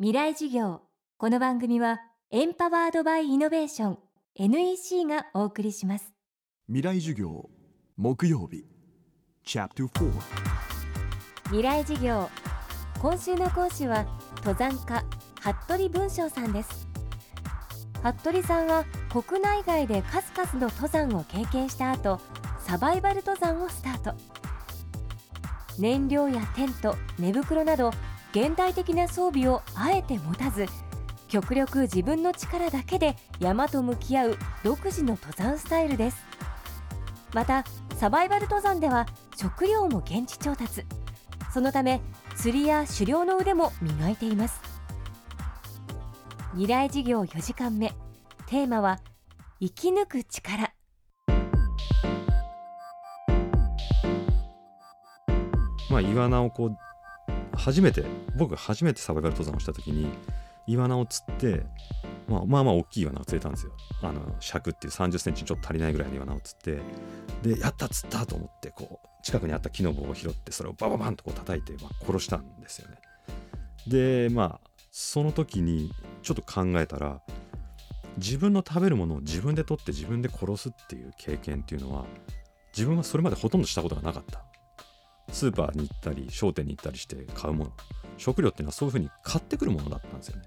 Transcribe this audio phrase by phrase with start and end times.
[0.00, 0.80] 未来事業。
[1.18, 2.00] この番組は
[2.32, 3.98] エンパワードバイイノベーション
[4.34, 6.12] NEC がお送りします。
[6.66, 7.48] 未来授業
[7.96, 8.64] 木曜日
[11.44, 12.28] 未来事業。
[13.00, 14.04] 今週の講師は
[14.44, 15.04] 登山家
[15.38, 16.88] 服部文章さんです。
[18.02, 22.20] 服部さんは国内外で数々の登山を経験した後
[22.58, 24.14] サバイバル登山をスタート。
[25.78, 27.92] 燃料やテント寝袋など
[28.34, 30.66] 現代的な装備をあえて持たず
[31.28, 36.24] 極力自分の力だけで山と向き合う独自の登山スタイルです。
[37.32, 37.64] また
[37.96, 39.06] サバイバル登山では
[39.36, 40.84] 食料も現地調達。
[41.52, 42.00] そのため
[42.36, 44.60] 釣りや狩猟の腕も磨いています。
[46.52, 47.92] 未来事業4時間目。
[48.46, 49.00] テーマは
[49.60, 50.72] 生き抜く力。
[55.90, 56.76] まあイワナをこう
[57.56, 58.04] 初めて
[58.36, 60.08] 僕が初めてサバイバル登山をした時に
[60.66, 61.62] イワナを釣って、
[62.26, 63.72] まあ、まあまあ大きいイワナを釣れたんですよ。
[64.02, 66.62] あの尺っていう3 0センチちょっと足りないぐらいのイワナを釣っ
[67.42, 72.98] てでやった釣ったと思ってこう近くにあった木の棒を拾ってそれをバババンとこう叩いて、まあ、殺したんですよね。
[73.86, 75.90] でまあその時に
[76.22, 77.20] ちょっと考えたら
[78.16, 82.06] 自分の食べるものを自分で取って自分で殺すっていう経験っていうのは
[82.72, 84.44] 自分はそれまでほとんどしたことがなかった。
[85.34, 87.72] スーパーに行ったり商店に行ったりして買うもの。
[88.16, 90.42] 食料っていうのはそういうふうに買ってくるものだったんですよね。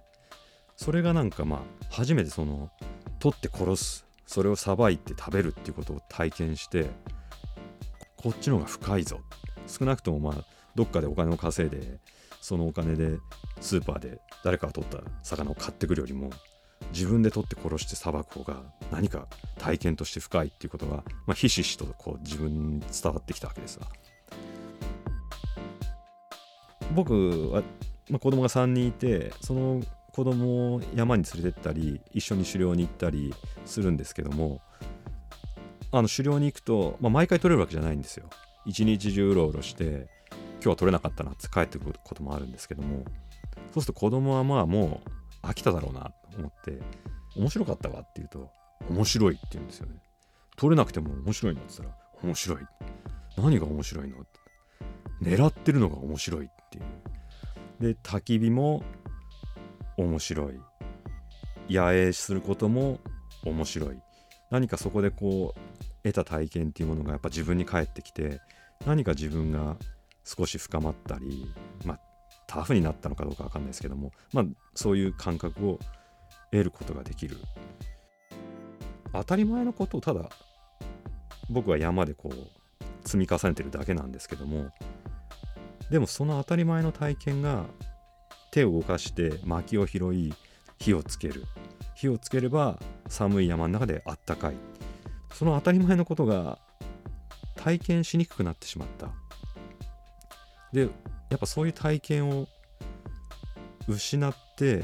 [0.77, 2.71] それがなんかまあ初めてその
[3.19, 4.07] 取って殺す。
[4.25, 6.89] それをさばいて食べるっていうことを体験して
[8.17, 9.19] こっちの方が深いぞ。
[9.67, 11.99] 少なくともまあどっかでお金を稼いで
[12.39, 13.17] そのお金で
[13.59, 16.29] スーパーで誰かが取った魚を買ってくるよりも
[16.93, 19.27] 自分で取って殺してさばく方が何か
[19.57, 23.87] 体験として深いっていうことが、まあ、ひしひしとこう自分に伝わってきたわけですが
[26.97, 27.61] 僕は、
[28.09, 34.61] まあ、子供が3人いてその子供を山に連れてったり一緒に狩猟に行ったりするんですけども
[35.91, 38.29] あの狩猟に行くと、まあ、毎回取れるわけじゃないんですよ。
[38.65, 40.07] 一日中うろうろして
[40.55, 43.05] 今日は取れなかったなって帰ってくることもあるんですけども
[43.73, 44.99] そうすると子供はまあも
[45.43, 46.81] う飽きただろうなと思って
[47.37, 48.49] 面白かったわって言うと
[48.89, 50.01] 面白いって言うんですよね。
[50.55, 52.59] 取れなくても面白いのって言ったら面白い。
[53.37, 54.46] 何が面白いのって。
[55.21, 57.93] 狙ってるのが面白いっていう。
[57.93, 58.83] で焚き火も
[59.97, 60.59] 面白い。
[61.69, 62.99] 野営することも
[63.43, 63.99] 面白い。
[64.49, 68.39] 何かそこでこう得た体験っていうものがやっぱ自分に返ってきて
[68.85, 69.75] 何か自分が
[70.23, 71.53] 少し深まったり
[71.83, 71.99] まあ
[72.47, 75.79] タフになったのかどうか分かんないですけどもまあそういう感覚を
[76.51, 77.37] 得ることができる。
[79.13, 80.29] 当たり前のことをただ
[81.49, 84.69] 僕は山でこう積み重ねてるだけなんですけども
[85.89, 87.65] でもその当たり前の体験が
[88.51, 90.33] 手を動かして薪を拾い
[90.79, 91.45] 火をつける。
[91.95, 94.55] 火をつければ寒い山の中であったかい。
[95.33, 96.59] その当たり前のことが
[97.55, 99.09] 体験しにくくなってしまった。
[100.71, 100.89] で
[101.29, 102.47] やっぱそういう体験を
[103.87, 104.83] 失って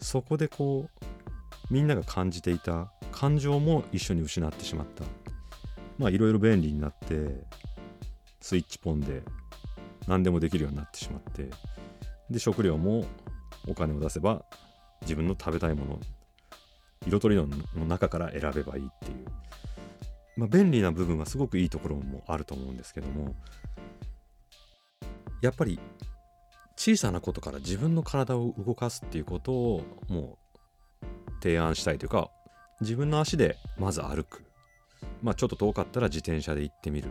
[0.00, 1.04] そこでこう
[1.70, 5.04] みんなが感じていた感情も一緒に失ってしまった。
[5.98, 7.44] まあいろいろ便利になって
[8.40, 9.22] スイッチポンで
[10.08, 11.50] 何でもできるようになってしまって
[12.30, 13.04] で食料も
[13.68, 14.44] お金を出せば
[15.02, 16.00] 自分の食べたいもの
[17.06, 19.26] 色とりどりの中から選べばいいっていう、
[20.36, 23.36] まあ、便利な部分はすごくいいところもあると思うんですけども
[25.40, 25.78] やっぱり
[26.76, 30.38] 小さなことから自分の体を動かすっていうことをも
[31.02, 31.06] う
[31.42, 32.30] 提案したいというか
[32.80, 34.44] 自分の足でまず歩く。
[35.22, 37.10] まあちょっと遠かったら自転車で行ってみる。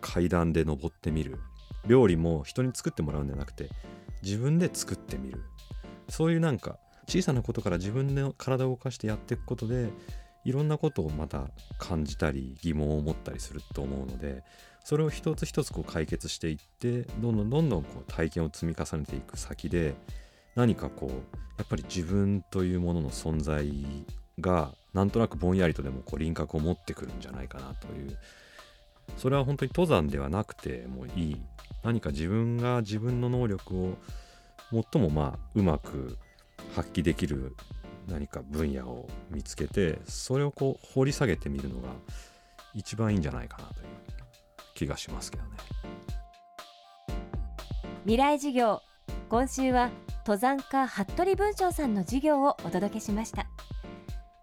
[0.00, 1.38] 階段で登ってみる。
[1.86, 3.68] 料理も人に作ってもらうんじゃなくて
[4.22, 5.42] 自分で作ってみる。
[6.08, 9.90] そういうなんか小さなことから自分の体を動かしてやっていくことで
[10.44, 14.42] いろんなことをまた感じたり疑問を持ったりすると思うので
[14.84, 19.94] それを一つ一つこう解決していってどんどんどんどんこう体験を積み重ねていく先で
[20.54, 21.10] 何かこう
[21.56, 23.72] やっぱり自分というものの存在
[24.40, 28.18] がなんとなくぼんやりとでもこう輪郭を持ってくるんじゃないかなという
[29.16, 31.42] それは本当に登山ではなくてもいい。
[31.82, 33.98] 何か自分が自分の能力を
[34.92, 36.18] 最もまあうまく
[36.74, 37.54] 発揮できる
[38.08, 41.88] 何か分野を見つけてそれをこう掘り下げてみるのが
[42.74, 43.86] 一番いいんじゃないかなという
[44.74, 45.50] 気がしますけどね。
[48.04, 48.80] 未来授業
[49.28, 49.90] 今週は
[50.26, 53.46] 登山家服部文章さんの授業をお届けしました。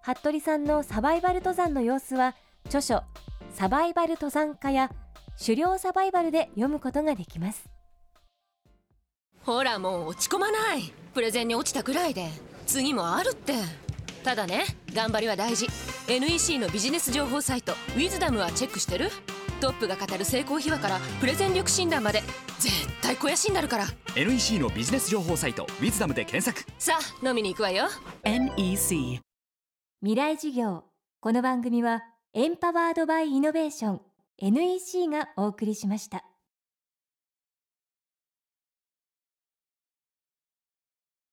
[0.02, 2.36] 服部さんのサバイバル登山の様子は
[2.66, 3.04] 著書
[3.53, 4.92] サバイバル登山家や
[5.39, 7.69] 狩猟サバイバルで読むことができます。
[9.44, 10.94] ほらもう落ち込まない。
[11.13, 12.30] プレゼンに落ちたくらいで。
[12.65, 13.53] 次もあるって。
[14.24, 15.68] ただね頑張りは大事。
[16.07, 19.09] NEC のビジネス情報サイト「ウィズダムはチェックしてる？
[19.59, 22.21] トップが語る成功秘話からプレゼン力診断まで。
[22.59, 23.86] 絶対肥やしになるから。
[24.15, 26.71] NEC のビジネス情報サイト「ウィズダムで検索。
[26.77, 27.88] さあ飲みに行くわよ。
[28.24, 29.19] NEC
[30.01, 30.83] 未来事業。
[31.19, 34.01] この番組はエンパワードバイイノベーション
[34.38, 36.24] NEC がお送りしました。